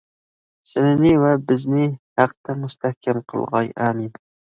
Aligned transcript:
سىلىنى 0.67 1.09
ۋە 1.23 1.33
بىزنى 1.51 1.83
ھەقتە 2.21 2.55
مۇستەھكەم 2.63 3.21
قىلغاي 3.35 3.71
ئامىن! 3.85 4.11